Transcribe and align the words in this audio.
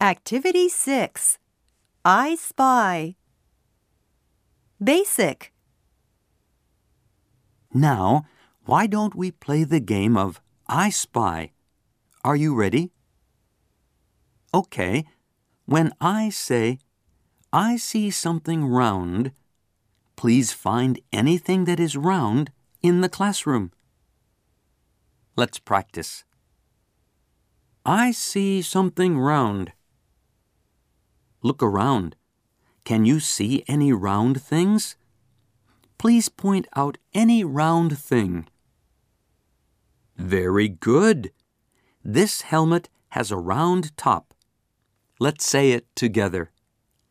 Activity 0.00 0.68
6 0.68 1.38
I 2.04 2.34
Spy. 2.34 3.16
Basic. 4.82 5.54
Now, 7.72 8.26
why 8.66 8.86
don't 8.86 9.14
we 9.14 9.30
play 9.30 9.64
the 9.64 9.80
game 9.80 10.14
of 10.18 10.42
I 10.66 10.90
Spy? 10.90 11.52
Are 12.22 12.36
you 12.36 12.54
ready? 12.54 12.90
Okay, 14.52 15.06
when 15.64 15.94
I 15.98 16.28
say, 16.28 16.78
I 17.50 17.78
see 17.78 18.10
something 18.10 18.66
round, 18.66 19.32
please 20.14 20.52
find 20.52 21.00
anything 21.10 21.64
that 21.64 21.80
is 21.80 21.96
round 21.96 22.52
in 22.82 23.00
the 23.00 23.08
classroom. 23.08 23.72
Let's 25.36 25.58
practice. 25.58 26.24
I 27.86 28.10
see 28.10 28.60
something 28.60 29.18
round. 29.18 29.72
Look 31.46 31.62
around. 31.62 32.16
Can 32.84 33.04
you 33.04 33.20
see 33.20 33.62
any 33.68 33.92
round 33.92 34.42
things? 34.42 34.96
Please 35.96 36.28
point 36.28 36.66
out 36.74 36.98
any 37.14 37.44
round 37.44 37.96
thing. 37.96 38.48
Very 40.16 40.68
good. 40.68 41.30
This 42.04 42.40
helmet 42.40 42.88
has 43.10 43.30
a 43.30 43.36
round 43.36 43.96
top. 43.96 44.34
Let's 45.20 45.46
say 45.46 45.70
it 45.70 45.86
together. 45.94 46.50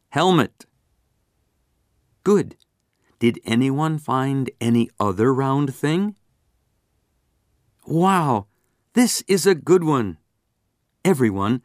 Helmet. 0.10 0.66
Good. 2.26 2.58
Did 3.20 3.40
anyone 3.46 4.00
find 4.00 4.52
any 4.60 4.90
other 5.00 5.34
round 5.34 5.74
thing? 5.74 6.18
Wow, 7.88 8.48
this 8.96 9.24
is 9.30 9.48
a 9.48 9.56
good 9.56 9.86
one. 9.86 10.18
Everyone, 11.06 11.62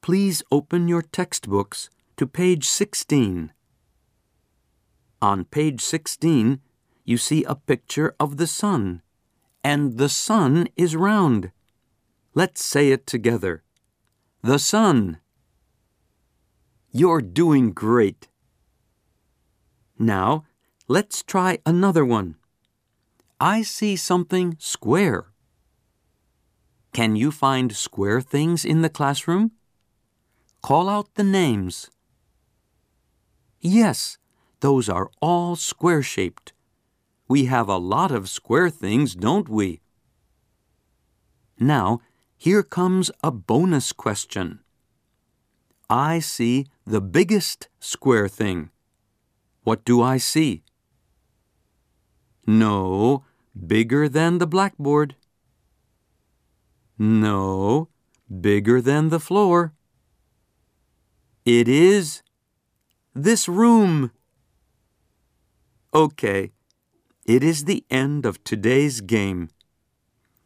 please 0.00 0.42
open 0.50 0.88
your 0.88 1.02
textbooks 1.02 1.90
to 2.18 2.26
page 2.26 2.66
16. 2.66 3.52
On 5.22 5.44
page 5.44 5.80
16, 5.80 6.60
you 7.04 7.16
see 7.16 7.44
a 7.44 7.54
picture 7.54 8.12
of 8.18 8.38
the 8.38 8.46
sun, 8.48 9.02
and 9.62 9.98
the 9.98 10.08
sun 10.08 10.66
is 10.76 10.96
round. 10.96 11.52
Let's 12.34 12.60
say 12.60 12.90
it 12.90 13.06
together. 13.06 13.62
The 14.42 14.58
sun. 14.58 15.18
You're 16.90 17.20
doing 17.22 17.70
great. 17.70 18.26
Now, 19.96 20.44
let's 20.88 21.22
try 21.22 21.58
another 21.64 22.04
one. 22.04 22.34
I 23.38 23.62
see 23.62 23.94
something 23.94 24.56
square. 24.58 25.26
Can 26.92 27.14
you 27.14 27.30
find 27.30 27.76
square 27.76 28.20
things 28.20 28.64
in 28.64 28.82
the 28.82 28.90
classroom? 28.90 29.52
Call 30.62 30.88
out 30.88 31.14
the 31.14 31.22
names. 31.22 31.90
Yes, 33.60 34.18
those 34.60 34.88
are 34.88 35.10
all 35.20 35.56
square 35.56 36.02
shaped. 36.02 36.52
We 37.28 37.46
have 37.46 37.68
a 37.68 37.76
lot 37.76 38.10
of 38.10 38.28
square 38.28 38.70
things, 38.70 39.14
don't 39.14 39.48
we? 39.48 39.80
Now, 41.58 42.00
here 42.36 42.62
comes 42.62 43.10
a 43.22 43.30
bonus 43.30 43.92
question. 43.92 44.60
I 45.90 46.20
see 46.20 46.66
the 46.86 47.00
biggest 47.00 47.68
square 47.80 48.28
thing. 48.28 48.70
What 49.64 49.84
do 49.84 50.00
I 50.00 50.18
see? 50.18 50.62
No, 52.46 53.24
bigger 53.66 54.08
than 54.08 54.38
the 54.38 54.46
blackboard. 54.46 55.16
No, 56.98 57.88
bigger 58.28 58.80
than 58.80 59.08
the 59.08 59.20
floor. 59.20 59.74
It 61.44 61.68
is 61.68 62.22
this 63.14 63.48
room. 63.48 64.10
Okay, 65.94 66.52
it 67.24 67.42
is 67.42 67.64
the 67.64 67.84
end 67.90 68.26
of 68.26 68.42
today's 68.44 69.00
game. 69.00 69.48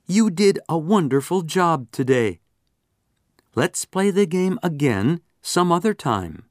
You 0.06 0.30
did 0.30 0.58
a 0.68 0.78
wonderful 0.78 1.42
job 1.42 1.90
today. 1.90 2.40
Let's 3.54 3.84
play 3.84 4.10
the 4.10 4.26
game 4.26 4.58
again 4.62 5.20
some 5.42 5.70
other 5.70 5.94
time. 5.94 6.44